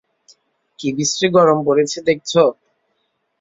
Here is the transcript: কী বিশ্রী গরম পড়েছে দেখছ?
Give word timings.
কী 0.79 0.87
বিশ্রী 0.97 1.27
গরম 1.35 1.57
পড়েছে 1.67 1.99
দেখছ? 2.07 2.31